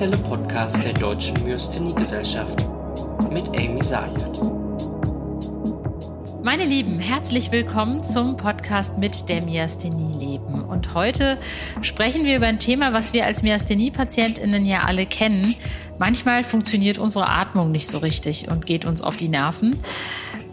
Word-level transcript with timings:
offizielle 0.00 0.22
Podcast 0.22 0.82
der 0.82 0.94
Deutschen 0.94 1.44
Myasthenie-Gesellschaft 1.44 2.64
mit 3.30 3.46
Amy 3.48 3.82
Sayed. 3.82 4.40
Meine 6.42 6.64
Lieben, 6.64 6.98
herzlich 7.00 7.52
willkommen 7.52 8.02
zum 8.02 8.38
Podcast 8.38 8.96
mit 8.96 9.28
der 9.28 9.42
Myasthenie 9.42 10.18
leben. 10.18 10.64
Und 10.64 10.94
heute 10.94 11.36
sprechen 11.82 12.24
wir 12.24 12.36
über 12.38 12.46
ein 12.46 12.58
Thema, 12.58 12.94
was 12.94 13.12
wir 13.12 13.26
als 13.26 13.42
Myasthenie-PatientInnen 13.42 14.64
ja 14.64 14.84
alle 14.86 15.04
kennen. 15.04 15.54
Manchmal 15.98 16.44
funktioniert 16.44 16.96
unsere 16.96 17.28
Atmung 17.28 17.70
nicht 17.70 17.86
so 17.86 17.98
richtig 17.98 18.48
und 18.48 18.64
geht 18.64 18.86
uns 18.86 19.02
auf 19.02 19.18
die 19.18 19.28
Nerven. 19.28 19.80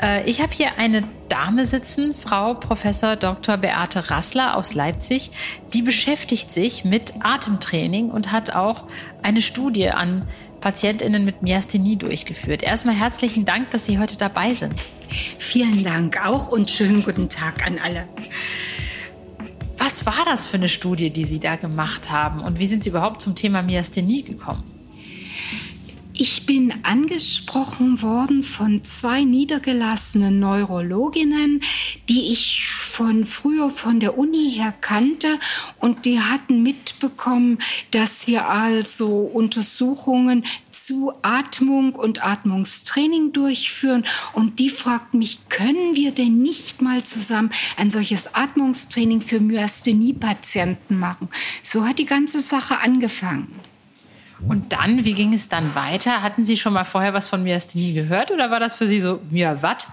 Äh, 0.02 0.30
ich 0.30 0.42
habe 0.42 0.54
hier 0.54 0.78
eine 0.78 1.04
Dame 1.30 1.66
sitzen, 1.66 2.14
Frau 2.14 2.54
Professor 2.54 3.16
Dr. 3.16 3.58
Beate 3.58 4.10
Rassler 4.10 4.56
aus 4.56 4.74
Leipzig. 4.74 5.32
Die 5.74 5.82
beschäftigt 5.82 6.52
sich 6.52 6.86
mit 6.86 7.14
Atemtraining 7.22 8.10
und 8.10 8.32
hat 8.32 8.56
auch 8.56 8.86
eine 9.24 9.42
Studie 9.42 9.90
an 9.90 10.28
PatientInnen 10.62 11.24
mit 11.24 11.42
Myasthenie 11.42 11.98
durchgeführt. 11.98 12.64
Erstmal 12.64 12.96
herzlichen 12.96 13.46
Dank, 13.46 13.72
dass 13.72 13.86
Sie 13.86 14.00
heute 14.00 14.18
dabei 14.18 14.54
sind. 14.54 14.88
Vielen 15.38 15.84
Dank 15.84 16.26
auch 16.26 16.50
und 16.50 16.70
schönen 16.70 17.04
guten 17.04 17.30
Tag 17.30 17.66
an 17.66 17.78
alle. 17.84 18.08
Was 19.78 20.06
war 20.06 20.26
das 20.26 20.48
für 20.48 20.58
eine 20.58 20.70
Studie, 20.70 21.12
die 21.12 21.26
Sie 21.26 21.40
da 21.40 21.56
gemacht 21.56 22.12
haben 22.12 22.42
und 22.42 22.60
wie 22.60 22.68
sind 22.68 22.84
Sie 22.84 22.90
überhaupt 22.90 23.22
zum 23.22 23.36
Thema 23.36 23.62
Myasthenie 23.62 24.24
gekommen? 24.24 24.77
Ich 26.20 26.48
bin 26.48 26.74
angesprochen 26.82 28.02
worden 28.02 28.42
von 28.42 28.84
zwei 28.84 29.24
niedergelassenen 29.24 30.40
Neurologinnen, 30.40 31.62
die 32.10 32.32
ich 32.32 32.66
von 32.66 33.24
früher 33.24 33.70
von 33.70 34.00
der 34.00 34.18
Uni 34.18 34.52
her 34.52 34.74
kannte 34.82 35.40
und 35.80 36.06
die 36.06 36.20
hatten 36.20 36.64
mitbekommen, 36.64 37.60
dass 37.92 38.26
wir 38.26 38.50
also 38.50 39.30
Untersuchungen 39.32 40.44
zu 40.72 41.14
Atmung 41.22 41.94
und 41.94 42.26
Atmungstraining 42.26 43.32
durchführen. 43.32 44.04
Und 44.34 44.58
die 44.58 44.70
fragt 44.70 45.14
mich, 45.14 45.50
können 45.50 45.94
wir 45.94 46.14
denn 46.14 46.42
nicht 46.42 46.82
mal 46.82 47.04
zusammen 47.04 47.52
ein 47.76 47.92
solches 47.92 48.34
Atmungstraining 48.34 49.22
für 49.22 49.40
Myasthenie-Patienten 49.40 50.98
machen? 50.98 51.30
So 51.62 51.86
hat 51.86 52.00
die 52.00 52.08
ganze 52.08 52.40
Sache 52.40 52.80
angefangen. 52.80 53.67
Und 54.48 54.74
dann, 54.74 55.04
wie 55.04 55.14
ging 55.14 55.34
es 55.34 55.50
dann 55.50 55.74
weiter? 55.76 56.22
Hatten 56.22 56.46
Sie 56.46 56.58
schon 56.58 56.74
mal 56.74 56.84
vorher 56.84 57.14
was 57.14 57.30
von 57.30 57.44
Myasthenie 57.44 57.94
gehört 57.94 58.32
oder 58.32 58.52
war 58.52 58.60
das 58.60 58.76
für 58.76 58.88
Sie 58.88 59.00
so, 59.00 59.20
ja, 59.32 59.62
was? 59.62 59.88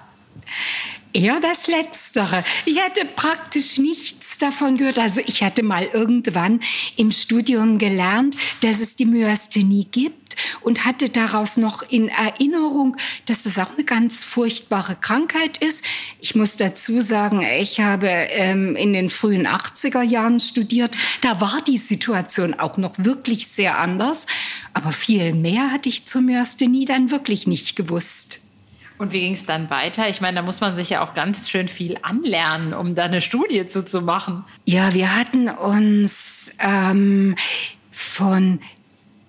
Eher 1.12 1.38
das 1.40 1.68
Letztere. 1.68 2.44
Ich 2.64 2.80
hatte 2.82 3.04
praktisch 3.04 3.78
nichts 3.78 4.36
davon 4.38 4.76
gehört. 4.76 4.98
Also 4.98 5.20
ich 5.24 5.44
hatte 5.44 5.62
mal 5.62 5.88
irgendwann 5.92 6.60
im 6.96 7.12
Studium 7.12 7.78
gelernt, 7.78 8.36
dass 8.62 8.80
es 8.80 8.96
die 8.96 9.06
Myasthenie 9.06 9.86
gibt 9.90 10.23
und 10.60 10.84
hatte 10.84 11.08
daraus 11.08 11.56
noch 11.56 11.82
in 11.88 12.08
Erinnerung, 12.08 12.96
dass 13.26 13.44
das 13.44 13.58
auch 13.58 13.72
eine 13.74 13.84
ganz 13.84 14.24
furchtbare 14.24 14.96
Krankheit 14.96 15.58
ist. 15.58 15.84
Ich 16.20 16.34
muss 16.34 16.56
dazu 16.56 17.00
sagen, 17.00 17.42
ich 17.42 17.80
habe 17.80 18.08
ähm, 18.08 18.76
in 18.76 18.92
den 18.92 19.10
frühen 19.10 19.46
80er 19.46 20.02
Jahren 20.02 20.40
studiert. 20.40 20.96
Da 21.20 21.40
war 21.40 21.60
die 21.66 21.78
Situation 21.78 22.54
auch 22.54 22.76
noch 22.76 22.94
wirklich 22.98 23.48
sehr 23.48 23.78
anders. 23.78 24.26
Aber 24.72 24.92
viel 24.92 25.34
mehr 25.34 25.70
hatte 25.70 25.88
ich 25.88 26.06
zur 26.06 26.22
Myasthenie 26.22 26.84
dann 26.84 27.10
wirklich 27.10 27.46
nicht 27.46 27.76
gewusst. 27.76 28.40
Und 28.96 29.12
wie 29.12 29.20
ging 29.20 29.32
es 29.32 29.44
dann 29.44 29.70
weiter? 29.70 30.08
Ich 30.08 30.20
meine, 30.20 30.36
da 30.36 30.42
muss 30.42 30.60
man 30.60 30.76
sich 30.76 30.90
ja 30.90 31.04
auch 31.04 31.14
ganz 31.14 31.50
schön 31.50 31.68
viel 31.68 31.98
anlernen, 32.02 32.72
um 32.74 32.94
da 32.94 33.04
eine 33.04 33.20
Studie 33.20 33.66
zu, 33.66 33.84
zu 33.84 34.02
machen. 34.02 34.44
Ja, 34.66 34.94
wir 34.94 35.16
hatten 35.16 35.48
uns 35.48 36.52
ähm, 36.60 37.34
von 37.90 38.60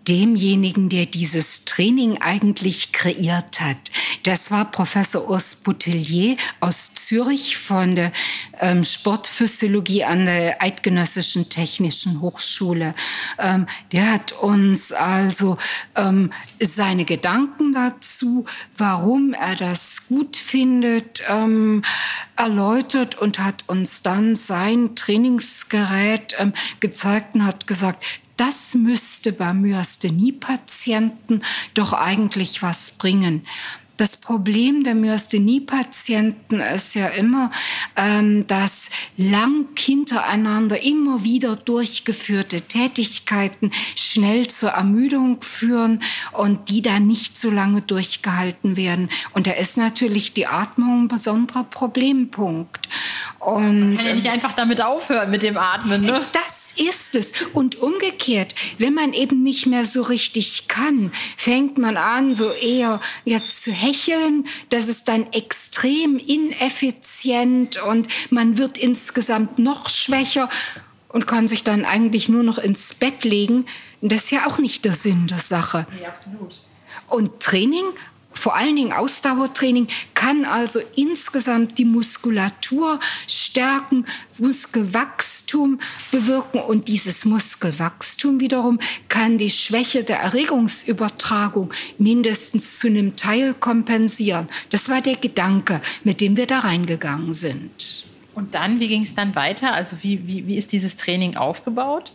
demjenigen, 0.07 0.89
der 0.89 1.05
dieses 1.05 1.65
Training 1.65 2.21
eigentlich 2.21 2.91
kreiert 2.91 3.59
hat. 3.59 3.77
Das 4.25 4.49
war 4.49 4.65
Professor 4.65 5.29
Urs 5.29 5.53
Boutellier 5.53 6.35
aus 6.59 6.95
Zürich 6.95 7.57
von 7.57 7.95
der 7.95 8.11
ähm, 8.59 8.83
Sportphysiologie 8.83 10.03
an 10.03 10.25
der 10.25 10.63
Eidgenössischen 10.63 11.47
Technischen 11.47 12.21
Hochschule. 12.21 12.95
Ähm, 13.37 13.67
der 13.91 14.11
hat 14.11 14.31
uns 14.31 14.91
also 14.91 15.59
ähm, 15.95 16.31
seine 16.59 17.05
Gedanken 17.05 17.71
dazu, 17.71 18.47
warum 18.75 19.33
er 19.33 19.55
das 19.57 20.07
gut 20.07 20.37
findet, 20.37 21.21
ähm, 21.29 21.83
erläutert 22.35 23.19
und 23.19 23.37
hat 23.37 23.65
uns 23.67 24.01
dann 24.01 24.33
sein 24.33 24.95
Trainingsgerät 24.95 26.33
ähm, 26.39 26.53
gezeigt 26.79 27.35
und 27.35 27.45
hat 27.45 27.67
gesagt, 27.67 28.03
das 28.37 28.73
müsste 28.73 29.31
bei 29.31 29.53
Myasthenie-Patienten 29.53 31.43
doch 31.75 31.93
eigentlich 31.93 32.63
was 32.63 32.91
bringen. 32.91 33.45
Das 33.97 34.17
Problem 34.17 34.83
der 34.83 34.93
Myasthenie-Patienten 34.95 36.59
ist 36.59 36.95
ja 36.95 37.07
immer, 37.07 37.49
ähm, 37.95 38.45
dass 38.47 38.89
lang 39.15 39.67
hintereinander 39.77 40.81
immer 40.83 41.23
wieder 41.23 41.55
durchgeführte 41.55 42.61
Tätigkeiten 42.61 43.71
schnell 43.95 44.47
zur 44.47 44.71
Ermüdung 44.71 45.41
führen 45.41 46.01
und 46.33 46.69
die 46.69 46.81
dann 46.81 47.07
nicht 47.07 47.39
so 47.39 47.49
lange 47.49 47.81
durchgehalten 47.81 48.75
werden. 48.75 49.09
Und 49.33 49.47
da 49.47 49.51
ist 49.51 49.77
natürlich 49.77 50.33
die 50.33 50.47
Atmung 50.47 51.03
ein 51.03 51.07
besonderer 51.07 51.63
Problempunkt. 51.63 52.89
Und, 53.39 53.89
Man 53.89 53.97
kann 53.97 54.07
ja 54.07 54.15
nicht 54.15 54.29
einfach 54.29 54.53
damit 54.53 54.81
aufhören 54.81 55.31
mit 55.31 55.43
dem 55.43 55.57
Atmen. 55.57 56.01
Ne? 56.01 56.21
Das 56.33 56.64
ist 56.77 57.15
es. 57.15 57.31
Und 57.53 57.81
umgekehrt, 57.81 58.55
wenn 58.77 58.93
man 58.93 59.13
eben 59.13 59.43
nicht 59.43 59.65
mehr 59.65 59.85
so 59.85 60.01
richtig 60.01 60.67
kann, 60.67 61.11
fängt 61.37 61.77
man 61.77 61.97
an, 61.97 62.33
so 62.33 62.51
eher 62.51 63.01
ja, 63.23 63.39
zu 63.47 63.71
hecheln. 63.71 64.47
Das 64.69 64.87
ist 64.87 65.07
dann 65.07 65.31
extrem 65.33 66.17
ineffizient 66.17 67.81
und 67.83 68.07
man 68.29 68.57
wird 68.57 68.77
insgesamt 68.77 69.59
noch 69.59 69.89
schwächer 69.89 70.49
und 71.09 71.27
kann 71.27 71.47
sich 71.47 71.63
dann 71.63 71.85
eigentlich 71.85 72.29
nur 72.29 72.43
noch 72.43 72.57
ins 72.57 72.93
Bett 72.93 73.23
legen. 73.23 73.65
Das 74.01 74.25
ist 74.25 74.31
ja 74.31 74.47
auch 74.47 74.57
nicht 74.57 74.85
der 74.85 74.93
Sinn 74.93 75.27
der 75.27 75.39
Sache. 75.39 75.87
Ja, 76.01 76.09
absolut. 76.09 76.55
Und 77.07 77.39
Training 77.39 77.85
vor 78.45 78.55
allen 78.55 78.75
Dingen 78.75 78.93
Ausdauertraining 78.93 79.87
kann 80.13 80.45
also 80.45 80.79
insgesamt 80.95 81.79
die 81.79 81.83
Muskulatur 81.83 82.99
stärken, 83.27 84.05
Muskelwachstum 84.37 85.79
bewirken 86.11 86.59
und 86.59 86.87
dieses 86.87 87.25
Muskelwachstum 87.25 88.39
wiederum 88.39 88.79
kann 89.09 89.39
die 89.39 89.49
Schwäche 89.49 90.03
der 90.03 90.19
Erregungsübertragung 90.19 91.73
mindestens 91.97 92.77
zu 92.77 92.85
einem 92.85 93.15
Teil 93.15 93.55
kompensieren. 93.55 94.47
Das 94.69 94.89
war 94.89 95.01
der 95.01 95.15
Gedanke, 95.15 95.81
mit 96.03 96.21
dem 96.21 96.37
wir 96.37 96.45
da 96.45 96.59
reingegangen 96.59 97.33
sind. 97.33 98.03
Und 98.35 98.53
dann, 98.53 98.79
wie 98.79 98.89
ging 98.89 99.01
es 99.01 99.15
dann 99.15 99.33
weiter? 99.33 99.73
Also 99.73 100.03
wie, 100.03 100.27
wie, 100.27 100.45
wie 100.45 100.57
ist 100.57 100.71
dieses 100.71 100.97
Training 100.97 101.35
aufgebaut? 101.35 102.11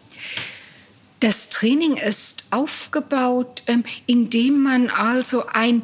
Das 1.20 1.50
Training 1.50 1.98
ist 1.98 2.44
aufgebaut, 2.50 3.62
ähm, 3.66 3.84
indem 4.06 4.62
man 4.62 4.88
also 4.88 5.44
ein 5.52 5.82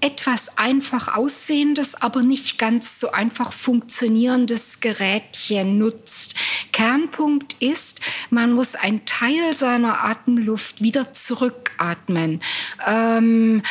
etwas 0.00 0.56
einfach 0.58 1.16
aussehendes, 1.16 1.96
aber 1.96 2.22
nicht 2.22 2.58
ganz 2.58 3.00
so 3.00 3.10
einfach 3.10 3.52
funktionierendes 3.52 4.80
Gerätchen 4.80 5.78
nutzt. 5.78 6.36
Kernpunkt 6.72 7.54
ist, 7.60 8.00
man 8.30 8.52
muss 8.52 8.76
einen 8.76 9.04
Teil 9.04 9.56
seiner 9.56 10.04
Atemluft 10.04 10.80
wieder 10.82 11.12
zurückatmen. 11.12 12.40
Ähm, 12.86 13.62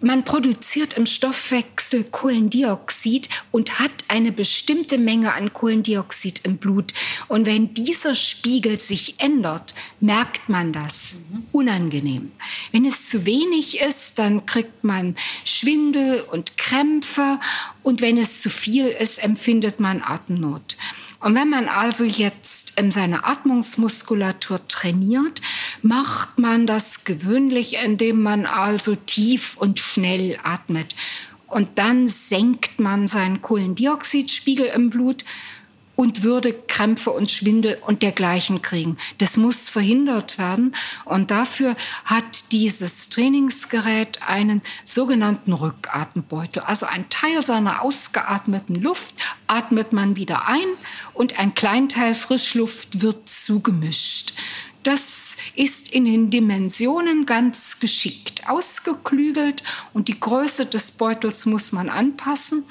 man 0.00 0.24
produziert 0.24 0.94
im 0.94 1.06
Stoffwechsel 1.06 2.04
Kohlendioxid 2.04 3.28
und 3.50 3.80
hat 3.80 3.90
eine 4.08 4.32
bestimmte 4.32 4.98
Menge 4.98 5.32
an 5.32 5.52
Kohlendioxid 5.52 6.40
im 6.44 6.58
Blut. 6.58 6.92
Und 7.26 7.46
wenn 7.46 7.74
dieser 7.74 8.14
Spiegel 8.14 8.78
sich 8.78 9.16
ändert, 9.18 9.74
merkt 10.00 10.48
man 10.48 10.72
das. 10.72 11.16
Unangenehm. 11.52 12.32
Wenn 12.72 12.84
es 12.84 13.08
zu 13.08 13.26
wenig 13.26 13.80
ist, 13.80 14.18
dann 14.18 14.46
kriegt 14.46 14.84
man 14.84 15.16
Schwindel 15.44 16.20
und 16.30 16.56
Krämpfe. 16.56 17.40
Und 17.82 18.00
wenn 18.00 18.18
es 18.18 18.40
zu 18.40 18.50
viel 18.50 18.86
ist, 18.86 19.22
empfindet 19.22 19.80
man 19.80 20.02
Atemnot. 20.02 20.76
Und 21.20 21.34
wenn 21.34 21.50
man 21.50 21.66
also 21.68 22.04
jetzt 22.04 22.74
seine 22.90 23.24
Atmungsmuskulatur 23.24 24.66
trainiert, 24.68 25.40
macht 25.82 26.38
man 26.38 26.66
das 26.66 27.04
gewöhnlich, 27.04 27.76
indem 27.82 28.22
man 28.22 28.46
also 28.46 28.94
tief 28.94 29.56
und 29.56 29.78
schnell 29.78 30.38
atmet. 30.42 30.94
Und 31.46 31.78
dann 31.78 32.06
senkt 32.08 32.78
man 32.78 33.06
seinen 33.06 33.40
Kohlendioxidspiegel 33.40 34.66
im 34.66 34.90
Blut 34.90 35.24
und 35.98 36.22
würde 36.22 36.52
Krämpfe 36.52 37.10
und 37.10 37.28
Schwindel 37.28 37.76
und 37.84 38.04
dergleichen 38.04 38.62
kriegen. 38.62 38.98
Das 39.18 39.36
muss 39.36 39.68
verhindert 39.68 40.38
werden. 40.38 40.76
Und 41.04 41.32
dafür 41.32 41.74
hat 42.04 42.52
dieses 42.52 43.08
Trainingsgerät 43.08 44.20
einen 44.22 44.62
sogenannten 44.84 45.52
Rückatembeutel. 45.52 46.62
Also 46.62 46.86
ein 46.86 47.08
Teil 47.08 47.42
seiner 47.42 47.82
ausgeatmeten 47.82 48.76
Luft 48.76 49.16
atmet 49.48 49.92
man 49.92 50.14
wieder 50.14 50.46
ein 50.46 50.68
und 51.14 51.40
ein 51.40 51.56
Kleinteil 51.56 52.14
Frischluft 52.14 53.00
wird 53.02 53.28
zugemischt. 53.28 54.34
Das 54.88 55.36
ist 55.54 55.90
in 55.90 56.06
den 56.06 56.30
Dimensionen 56.30 57.26
ganz 57.26 57.78
geschickt 57.78 58.48
ausgeklügelt 58.48 59.62
und 59.92 60.08
die 60.08 60.18
Größe 60.18 60.64
des 60.64 60.92
Beutels 60.92 61.44
muss 61.44 61.72
man 61.72 61.90
anpassen. 61.90 62.64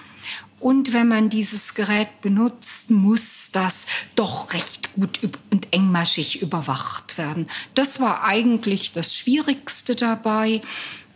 Und 0.59 0.93
wenn 0.93 1.07
man 1.09 1.29
dieses 1.29 1.75
Gerät 1.75 2.21
benutzt, 2.21 2.89
muss 2.89 3.51
das 3.51 3.85
doch 4.15 4.51
recht 4.53 4.95
gut 4.95 5.19
und 5.51 5.71
engmaschig 5.71 6.41
überwacht 6.41 7.19
werden. 7.19 7.47
Das 7.75 7.99
war 7.99 8.23
eigentlich 8.23 8.93
das 8.93 9.15
Schwierigste 9.15 9.95
dabei. 9.95 10.63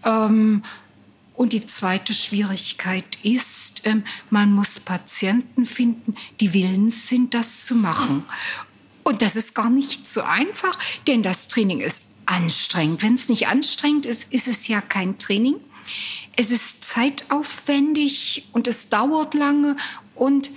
Ähm, 0.05 0.63
und 1.35 1.53
die 1.53 1.65
zweite 1.65 2.13
Schwierigkeit 2.13 3.17
ist, 3.23 3.87
ähm, 3.87 4.03
man 4.29 4.51
muss 4.53 4.79
Patienten 4.79 5.65
finden, 5.65 6.13
die 6.39 6.53
willens 6.53 7.07
sind, 7.07 7.33
das 7.33 7.65
zu 7.65 7.73
machen. 7.73 8.23
Und 9.03 9.21
das 9.21 9.35
ist 9.35 9.55
gar 9.55 9.69
nicht 9.69 10.07
so 10.07 10.21
einfach, 10.21 10.77
denn 11.07 11.23
das 11.23 11.47
Training 11.47 11.81
ist 11.81 12.11
anstrengend. 12.25 13.01
Wenn 13.01 13.15
es 13.15 13.29
nicht 13.29 13.47
anstrengend 13.47 14.05
ist, 14.05 14.31
ist 14.31 14.47
es 14.47 14.67
ja 14.67 14.81
kein 14.81 15.17
Training. 15.17 15.55
Es 16.35 16.51
ist 16.51 16.83
zeitaufwendig 16.83 18.47
und 18.53 18.67
es 18.67 18.89
dauert 18.89 19.33
lange. 19.33 19.75
Und 20.15 20.51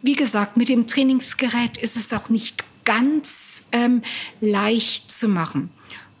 wie 0.00 0.14
gesagt, 0.14 0.56
mit 0.56 0.68
dem 0.68 0.86
Trainingsgerät 0.86 1.78
ist 1.78 1.96
es 1.96 2.12
auch 2.12 2.28
nicht 2.28 2.64
ganz 2.84 3.66
ähm, 3.72 4.02
leicht 4.40 5.10
zu 5.10 5.28
machen. 5.28 5.70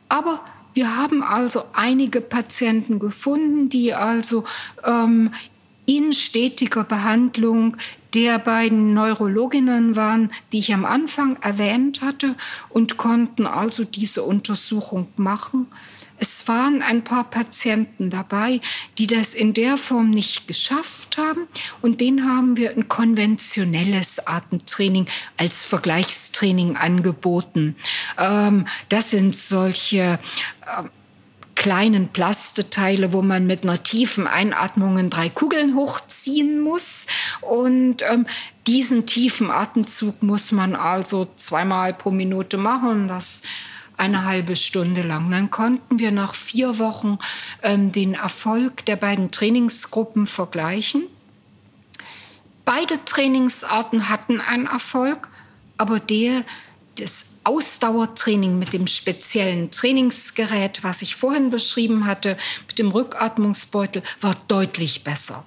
Aber 0.08 0.44
wir 0.74 0.96
haben 0.96 1.22
also 1.22 1.64
einige 1.72 2.20
Patienten 2.20 2.98
gefunden, 2.98 3.68
die 3.68 3.94
also 3.94 4.44
ähm, 4.84 5.32
in 5.86 6.12
stetiger 6.12 6.84
Behandlung 6.84 7.76
der 8.14 8.38
beiden 8.38 8.94
Neurologinnen 8.94 9.96
waren, 9.96 10.30
die 10.52 10.58
ich 10.58 10.74
am 10.74 10.84
Anfang 10.84 11.36
erwähnt 11.40 12.02
hatte 12.02 12.34
und 12.68 12.96
konnten 12.96 13.46
also 13.46 13.84
diese 13.84 14.22
Untersuchung 14.22 15.08
machen. 15.16 15.66
Es 16.18 16.46
waren 16.46 16.82
ein 16.82 17.02
paar 17.02 17.24
Patienten 17.24 18.08
dabei, 18.08 18.60
die 18.96 19.08
das 19.08 19.34
in 19.34 19.54
der 19.54 19.76
Form 19.76 20.10
nicht 20.10 20.46
geschafft 20.46 21.18
haben. 21.18 21.48
Und 21.80 22.00
denen 22.00 22.28
haben 22.28 22.56
wir 22.56 22.70
ein 22.70 22.86
konventionelles 22.86 24.24
Atemtraining 24.24 25.08
als 25.36 25.64
Vergleichstraining 25.64 26.76
angeboten. 26.76 27.74
Ähm, 28.18 28.66
das 28.88 29.10
sind 29.10 29.34
solche 29.34 30.20
äh, 30.60 30.82
kleinen 31.54 32.08
Plasteteile, 32.08 33.12
wo 33.12 33.22
man 33.22 33.46
mit 33.46 33.62
einer 33.62 33.82
tiefen 33.82 34.26
Einatmung 34.26 35.10
drei 35.10 35.28
Kugeln 35.28 35.74
hochziehen 35.74 36.60
muss. 36.60 37.06
Und 37.42 38.02
ähm, 38.10 38.26
diesen 38.66 39.06
tiefen 39.06 39.50
Atemzug 39.50 40.22
muss 40.22 40.52
man 40.52 40.74
also 40.74 41.28
zweimal 41.36 41.92
pro 41.92 42.10
Minute 42.10 42.56
machen. 42.56 43.08
Das 43.08 43.42
eine 43.96 44.24
halbe 44.24 44.56
Stunde 44.56 45.02
lang. 45.02 45.30
Dann 45.30 45.50
konnten 45.50 45.98
wir 45.98 46.10
nach 46.10 46.34
vier 46.34 46.78
Wochen 46.78 47.18
ähm, 47.62 47.92
den 47.92 48.14
Erfolg 48.14 48.84
der 48.86 48.96
beiden 48.96 49.30
Trainingsgruppen 49.30 50.26
vergleichen. 50.26 51.04
Beide 52.64 53.04
Trainingsarten 53.04 54.08
hatten 54.08 54.40
einen 54.40 54.66
Erfolg, 54.66 55.28
aber 55.76 56.00
der 56.00 56.44
des 56.98 57.26
Ausdauertraining 57.44 58.58
mit 58.58 58.72
dem 58.72 58.86
speziellen 58.86 59.70
Trainingsgerät, 59.70 60.84
was 60.84 61.02
ich 61.02 61.16
vorhin 61.16 61.50
beschrieben 61.50 62.06
hatte, 62.06 62.36
mit 62.68 62.78
dem 62.78 62.90
Rückatmungsbeutel, 62.90 64.02
war 64.20 64.36
deutlich 64.46 65.02
besser 65.02 65.44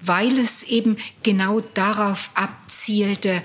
weil 0.00 0.38
es 0.38 0.62
eben 0.62 0.96
genau 1.22 1.60
darauf 1.60 2.30
abzielte, 2.34 3.42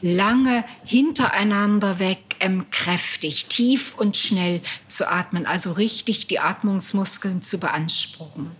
lange 0.00 0.64
hintereinander 0.84 1.98
weg, 1.98 2.18
ähm, 2.40 2.66
kräftig, 2.70 3.46
tief 3.46 3.94
und 3.96 4.16
schnell 4.16 4.60
zu 4.86 5.10
atmen, 5.10 5.46
also 5.46 5.72
richtig 5.72 6.26
die 6.26 6.40
Atmungsmuskeln 6.40 7.42
zu 7.42 7.58
beanspruchen. 7.58 8.50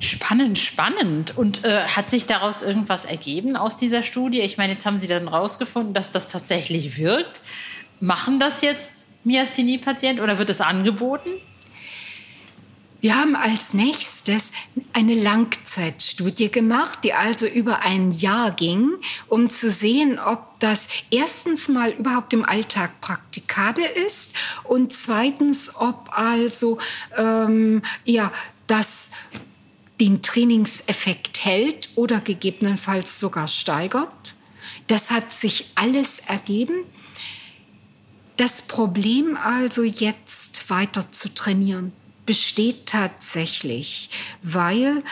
Spannend, 0.00 0.58
spannend. 0.58 1.36
Und 1.36 1.64
äh, 1.64 1.82
hat 1.82 2.10
sich 2.10 2.26
daraus 2.26 2.60
irgendwas 2.60 3.04
ergeben 3.04 3.56
aus 3.56 3.76
dieser 3.76 4.02
Studie? 4.02 4.40
Ich 4.40 4.58
meine, 4.58 4.72
jetzt 4.72 4.84
haben 4.84 4.98
Sie 4.98 5.06
dann 5.06 5.28
rausgefunden, 5.28 5.94
dass 5.94 6.10
das 6.10 6.26
tatsächlich 6.26 6.96
wirkt. 6.96 7.40
Machen 8.00 8.40
das 8.40 8.62
jetzt 8.62 9.06
Myasthenie-Patienten 9.22 10.20
oder 10.20 10.38
wird 10.38 10.50
es 10.50 10.60
angeboten? 10.60 11.30
Wir 13.00 13.16
haben 13.16 13.36
als 13.36 13.74
nächstes 13.74 14.52
eine 14.92 15.14
Langzeitstudie 15.14 16.50
gemacht, 16.50 17.00
die 17.04 17.12
also 17.12 17.46
über 17.46 17.80
ein 17.80 18.12
Jahr 18.12 18.52
ging, 18.52 18.92
um 19.28 19.50
zu 19.50 19.70
sehen, 19.70 20.18
ob 20.18 20.58
das 20.60 20.88
erstens 21.10 21.68
mal 21.68 21.90
überhaupt 21.90 22.32
im 22.32 22.44
Alltag 22.44 23.00
praktikabel 23.00 23.84
ist 23.84 24.34
und 24.64 24.92
zweitens, 24.92 25.74
ob 25.76 26.10
also 26.10 26.78
ähm, 27.16 27.82
ja 28.04 28.32
das 28.66 29.10
den 30.00 30.22
Trainingseffekt 30.22 31.44
hält 31.44 31.90
oder 31.94 32.20
gegebenenfalls 32.20 33.18
sogar 33.18 33.48
steigert. 33.48 34.34
Das 34.86 35.10
hat 35.10 35.32
sich 35.32 35.70
alles 35.74 36.20
ergeben. 36.20 36.84
Das 38.36 38.62
Problem 38.62 39.36
also 39.36 39.82
jetzt 39.82 40.70
weiter 40.70 41.12
zu 41.12 41.32
trainieren 41.34 41.92
besteht 42.26 42.86
tatsächlich, 42.86 44.10
weil 44.42 45.02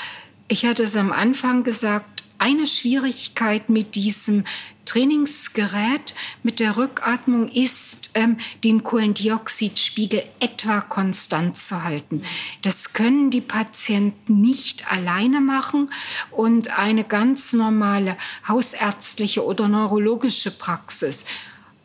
ich 0.48 0.64
hatte 0.64 0.82
es 0.82 0.96
am 0.96 1.12
Anfang 1.12 1.64
gesagt, 1.64 2.24
eine 2.38 2.66
Schwierigkeit 2.66 3.68
mit 3.68 3.94
diesem 3.94 4.44
Trainingsgerät, 4.86 6.14
mit 6.42 6.58
der 6.58 6.76
Rückatmung 6.76 7.48
ist, 7.48 8.10
ähm, 8.14 8.38
den 8.64 8.82
Kohlendioxidspiegel 8.82 10.24
etwa 10.40 10.80
konstant 10.80 11.56
zu 11.56 11.84
halten. 11.84 12.22
Das 12.62 12.92
können 12.92 13.30
die 13.30 13.40
Patienten 13.40 14.40
nicht 14.40 14.90
alleine 14.90 15.40
machen 15.40 15.92
und 16.32 16.76
eine 16.76 17.04
ganz 17.04 17.52
normale 17.52 18.16
hausärztliche 18.48 19.44
oder 19.44 19.68
neurologische 19.68 20.50
Praxis 20.50 21.24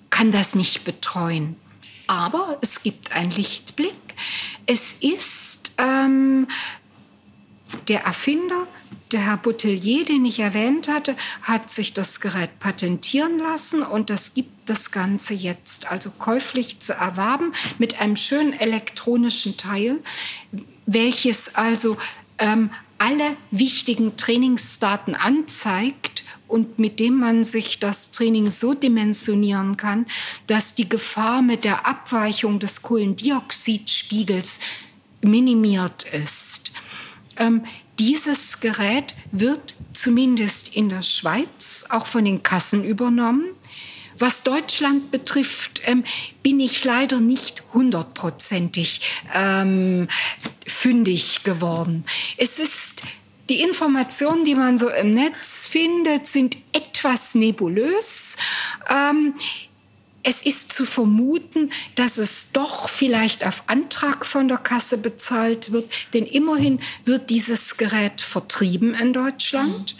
kann 0.10 0.32
das 0.32 0.56
nicht 0.56 0.84
betreuen. 0.84 1.58
Aber 2.08 2.58
es 2.62 2.84
gibt 2.84 3.12
einen 3.12 3.32
Lichtblick. 3.32 3.98
Es 4.66 4.94
ist 4.94 5.74
ähm, 5.78 6.48
der 7.88 8.04
Erfinder, 8.04 8.68
der 9.12 9.22
Herr 9.22 9.38
Boutelier, 9.38 10.06
den 10.06 10.26
ich 10.26 10.40
erwähnt 10.40 10.88
hatte, 10.88 11.16
hat 11.42 11.70
sich 11.70 11.94
das 11.94 12.20
Gerät 12.20 12.60
patentieren 12.60 13.40
lassen 13.40 13.84
und 13.84 14.10
das 14.10 14.34
gibt 14.34 14.70
das 14.70 14.92
Ganze 14.92 15.34
jetzt 15.34 15.92
also 15.92 16.10
käuflich 16.12 16.80
zu 16.80 16.94
erwerben 16.94 17.54
mit 17.78 18.00
einem 18.02 18.16
schönen 18.16 18.54
elektronischen 18.54 19.58
Teil, 19.58 20.00
welches 20.86 21.56
also 21.56 21.98
ähm, 22.40 22.72
alle 22.98 23.38
wichtigen 23.52 24.18
Trainingsdaten 24.18 25.16
anzeigt 25.16 26.15
und 26.48 26.80
mit 26.80 27.00
dem 27.00 27.20
man 27.20 27.44
sich 27.44 27.80
das 27.80 28.12
Training 28.12 28.52
so 28.52 28.74
dimensionieren 28.74 29.78
kann, 29.78 30.06
dass 30.48 30.76
die 30.76 30.88
Gefahr 30.88 31.42
mit 31.42 31.64
der 31.66 31.88
Abweichung 31.88 32.60
des 32.60 32.82
Kohlendioxidspiegels 32.82 34.60
minimiert 35.22 36.04
ist. 36.04 36.72
Ähm, 37.38 37.66
dieses 38.00 38.60
Gerät 38.60 39.16
wird 39.32 39.76
zumindest 39.94 40.76
in 40.76 40.90
der 40.90 41.02
Schweiz 41.02 41.86
auch 41.90 42.06
von 42.06 42.26
den 42.26 42.44
Kassen 42.44 42.84
übernommen. 42.84 43.46
Was 44.18 44.44
Deutschland 44.44 45.12
betrifft, 45.12 45.82
ähm, 45.86 46.06
bin 46.42 46.60
ich 46.60 46.84
leider 46.86 47.20
nicht 47.20 47.64
hundertprozentig 47.74 49.02
ähm, 49.34 50.08
fündig 50.66 51.44
geworden. 51.44 52.06
Es 52.38 52.60
ist 52.60 52.85
die 53.50 53.62
Informationen, 53.62 54.46
die 54.46 54.56
man 54.56 54.78
so 54.78 54.90
im 54.90 55.14
Netz 55.14 55.68
findet, 55.68 56.28
sind 56.28 56.58
etwas 56.74 57.36
nebulös. 57.36 58.38
Ähm, 58.90 59.36
es 60.24 60.42
ist 60.42 60.74
zu 60.74 60.86
vermuten, 60.86 61.72
dass 61.94 62.18
es 62.18 62.52
doch 62.52 62.90
vielleicht 62.90 63.46
auf 63.46 63.64
Antrag 63.68 64.26
von 64.26 64.48
der 64.48 64.58
Kasse 64.58 64.98
bezahlt 64.98 65.72
wird, 65.72 65.92
denn 66.14 66.26
immerhin 66.26 66.80
wird 67.06 67.30
dieses 67.30 67.78
Gerät 67.78 68.22
vertrieben 68.22 68.96
in 68.96 69.14
Deutschland. 69.14 69.96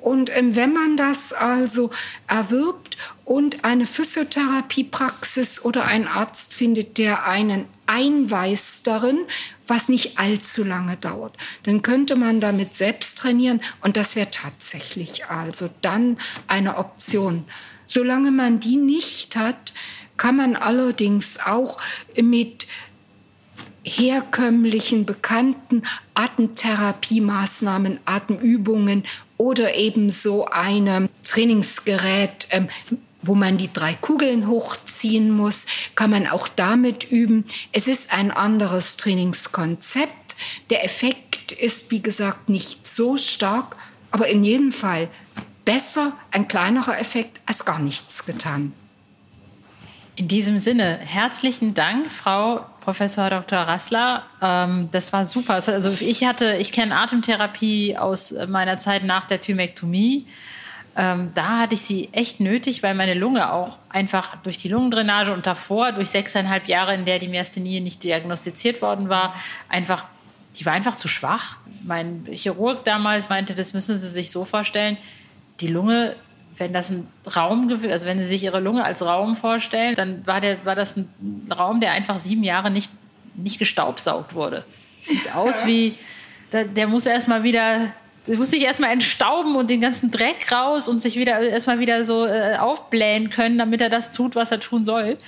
Und 0.00 0.30
ähm, 0.36 0.54
wenn 0.54 0.72
man 0.72 0.96
das 0.96 1.32
also 1.32 1.90
erwirbt 2.28 2.96
und 3.24 3.64
eine 3.64 3.86
Physiotherapiepraxis 3.86 5.64
oder 5.64 5.86
ein 5.86 6.06
Arzt 6.06 6.54
findet, 6.54 6.98
der 6.98 7.26
einen 7.26 7.64
einweist 7.86 8.86
darin, 8.86 9.18
was 9.66 9.88
nicht 9.88 10.18
allzu 10.18 10.64
lange 10.64 10.96
dauert, 10.96 11.36
dann 11.64 11.82
könnte 11.82 12.16
man 12.16 12.40
damit 12.40 12.74
selbst 12.74 13.18
trainieren 13.18 13.60
und 13.80 13.96
das 13.96 14.16
wäre 14.16 14.30
tatsächlich 14.30 15.26
also 15.26 15.70
dann 15.82 16.18
eine 16.46 16.76
Option. 16.76 17.44
Solange 17.86 18.30
man 18.30 18.60
die 18.60 18.76
nicht 18.76 19.36
hat, 19.36 19.72
kann 20.16 20.36
man 20.36 20.56
allerdings 20.56 21.38
auch 21.44 21.78
mit 22.20 22.66
herkömmlichen, 23.84 25.04
bekannten 25.04 25.82
Atemtherapiemaßnahmen, 26.14 27.98
Atemübungen 28.06 29.04
oder 29.36 29.74
eben 29.74 30.10
so 30.10 30.46
einem 30.46 31.08
Trainingsgerät 31.22 32.48
ähm, 32.50 32.68
wo 33.26 33.34
man 33.34 33.56
die 33.56 33.72
drei 33.72 33.94
Kugeln 33.94 34.48
hochziehen 34.48 35.30
muss, 35.30 35.66
kann 35.94 36.10
man 36.10 36.26
auch 36.26 36.48
damit 36.48 37.10
üben. 37.10 37.44
Es 37.72 37.88
ist 37.88 38.12
ein 38.12 38.30
anderes 38.30 38.96
Trainingskonzept. 38.96 40.36
Der 40.70 40.84
Effekt 40.84 41.52
ist, 41.52 41.90
wie 41.90 42.02
gesagt, 42.02 42.48
nicht 42.48 42.86
so 42.86 43.16
stark, 43.16 43.76
aber 44.10 44.28
in 44.28 44.44
jedem 44.44 44.72
Fall 44.72 45.08
besser, 45.64 46.12
ein 46.30 46.48
kleinerer 46.48 46.98
Effekt, 46.98 47.40
als 47.46 47.64
gar 47.64 47.78
nichts 47.78 48.26
getan. 48.26 48.72
In 50.16 50.28
diesem 50.28 50.58
Sinne, 50.58 50.98
herzlichen 51.00 51.74
Dank, 51.74 52.12
Frau 52.12 52.64
Professor 52.80 53.30
Dr. 53.30 53.58
Rassler. 53.58 54.22
Ähm, 54.40 54.88
das 54.92 55.12
war 55.12 55.26
super. 55.26 55.54
Also 55.54 55.90
ich 56.00 56.24
hatte, 56.24 56.56
ich 56.56 56.70
kenne 56.70 56.96
Atemtherapie 56.96 57.96
aus 57.96 58.32
meiner 58.46 58.78
Zeit 58.78 59.02
nach 59.02 59.24
der 59.26 59.40
Thymektomie. 59.40 60.26
Ähm, 60.96 61.32
da 61.34 61.58
hatte 61.60 61.74
ich 61.74 61.82
sie 61.82 62.08
echt 62.12 62.40
nötig, 62.40 62.82
weil 62.82 62.94
meine 62.94 63.14
Lunge 63.14 63.52
auch 63.52 63.78
einfach 63.88 64.36
durch 64.36 64.58
die 64.58 64.68
Lungendrainage 64.68 65.32
und 65.32 65.46
davor, 65.46 65.92
durch 65.92 66.10
sechseinhalb 66.10 66.68
Jahre, 66.68 66.94
in 66.94 67.04
der 67.04 67.18
die 67.18 67.28
Myasthenie 67.28 67.80
nicht 67.80 68.02
diagnostiziert 68.04 68.80
worden 68.80 69.08
war, 69.08 69.34
einfach, 69.68 70.04
die 70.56 70.66
war 70.66 70.72
einfach 70.72 70.94
zu 70.94 71.08
schwach. 71.08 71.56
Mein 71.82 72.26
Chirurg 72.30 72.84
damals 72.84 73.28
meinte, 73.28 73.54
das 73.54 73.72
müssen 73.72 73.96
Sie 73.98 74.08
sich 74.08 74.30
so 74.30 74.44
vorstellen, 74.44 74.96
die 75.60 75.68
Lunge 75.68 76.14
wenn 76.56 76.72
das 76.72 76.90
ein 76.90 77.06
Raum, 77.34 77.68
also 77.90 78.06
wenn 78.06 78.18
Sie 78.18 78.24
sich 78.24 78.42
Ihre 78.42 78.60
Lunge 78.60 78.84
als 78.84 79.04
Raum 79.04 79.36
vorstellen, 79.36 79.94
dann 79.94 80.26
war, 80.26 80.40
der, 80.40 80.64
war 80.64 80.74
das 80.74 80.96
ein 80.96 81.08
Raum, 81.56 81.80
der 81.80 81.92
einfach 81.92 82.18
sieben 82.18 82.44
Jahre 82.44 82.70
nicht, 82.70 82.90
nicht 83.34 83.58
gestaubsaugt 83.58 84.34
wurde. 84.34 84.64
Sieht 85.02 85.34
aus 85.34 85.66
wie, 85.66 85.94
der, 86.52 86.64
der 86.64 86.86
muss 86.86 87.06
erstmal 87.06 87.42
wieder, 87.42 87.78
der 87.78 87.92
muss 88.28 88.50
sich 88.50 88.62
erstmal 88.62 88.90
entstauben 88.90 89.56
und 89.56 89.68
den 89.70 89.80
ganzen 89.80 90.10
Dreck 90.10 90.50
raus 90.50 90.88
und 90.88 91.02
sich 91.02 91.16
wieder 91.16 91.40
erstmal 91.40 91.78
wieder 91.78 92.04
so 92.04 92.26
äh, 92.26 92.56
aufblähen 92.56 93.30
können, 93.30 93.58
damit 93.58 93.80
er 93.80 93.90
das 93.90 94.12
tut, 94.12 94.34
was 94.34 94.50
er 94.50 94.60
tun 94.60 94.84
soll. 94.84 95.18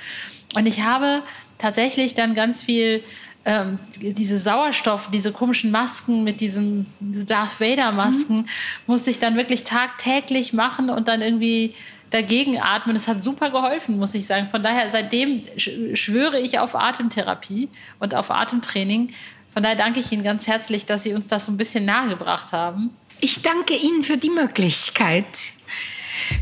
Und 0.54 0.66
ich 0.66 0.82
habe 0.82 1.22
tatsächlich 1.58 2.14
dann 2.14 2.34
ganz 2.34 2.62
viel 2.62 3.02
ähm, 3.44 3.78
diese 4.00 4.38
Sauerstoff, 4.38 5.08
diese 5.10 5.30
komischen 5.30 5.70
Masken 5.70 6.24
mit 6.24 6.40
diesem 6.40 6.86
Darth 7.00 7.60
Vader 7.60 7.92
Masken, 7.92 8.38
mhm. 8.38 8.46
musste 8.86 9.10
ich 9.10 9.18
dann 9.18 9.36
wirklich 9.36 9.62
tagtäglich 9.64 10.52
machen 10.52 10.90
und 10.90 11.06
dann 11.06 11.22
irgendwie 11.22 11.74
dagegen 12.10 12.60
atmen. 12.60 12.96
Das 12.96 13.08
hat 13.08 13.22
super 13.22 13.50
geholfen, 13.50 13.98
muss 13.98 14.14
ich 14.14 14.26
sagen. 14.26 14.48
Von 14.50 14.62
daher, 14.62 14.90
seitdem 14.90 15.42
schwöre 15.56 16.40
ich 16.40 16.58
auf 16.58 16.74
Atemtherapie 16.74 17.68
und 18.00 18.14
auf 18.14 18.30
Atemtraining. 18.30 19.10
Von 19.56 19.62
daher 19.62 19.76
danke 19.76 20.00
ich 20.00 20.12
Ihnen 20.12 20.22
ganz 20.22 20.46
herzlich, 20.46 20.84
dass 20.84 21.02
Sie 21.02 21.14
uns 21.14 21.28
das 21.28 21.46
so 21.46 21.50
ein 21.50 21.56
bisschen 21.56 21.86
nahegebracht 21.86 22.52
haben. 22.52 22.90
Ich 23.20 23.40
danke 23.40 23.74
Ihnen 23.74 24.02
für 24.02 24.18
die 24.18 24.28
Möglichkeit. 24.28 25.24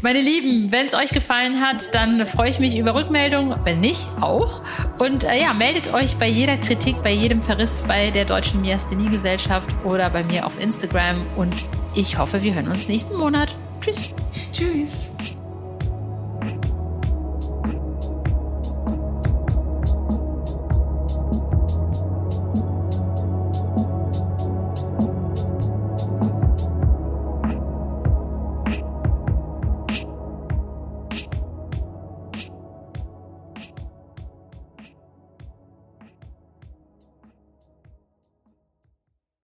Meine 0.02 0.21
Lieben, 0.21 0.73
wenn 0.73 0.87
es 0.87 0.94
euch 0.94 1.11
gefallen 1.11 1.61
hat, 1.61 1.94
dann 1.94 2.26
freue 2.26 2.50
ich 2.50 2.59
mich 2.59 2.76
über 2.76 2.97
Rückmeldungen, 2.97 3.56
wenn 3.64 3.78
nicht, 3.78 4.09
auch. 4.21 4.62
Und 4.99 5.23
äh, 5.23 5.40
ja, 5.40 5.54
meldet 5.54 5.94
euch 5.94 6.16
bei 6.16 6.26
jeder 6.26 6.56
Kritik, 6.56 7.04
bei 7.04 7.12
jedem 7.12 7.40
Verriss 7.40 7.85
bei 7.87 8.11
der 8.11 8.25
Deutschen 8.25 8.62
Myasthenie-Gesellschaft 8.62 9.71
oder 9.85 10.11
bei 10.11 10.25
mir 10.25 10.44
auf 10.44 10.61
Instagram. 10.61 11.25
Und 11.37 11.62
ich 11.94 12.18
hoffe, 12.18 12.42
wir 12.42 12.52
hören 12.52 12.66
uns 12.66 12.88
nächsten 12.88 13.16
Monat. 13.16 13.56
Tschüss. 13.80 14.06
Tschüss. 14.52 15.12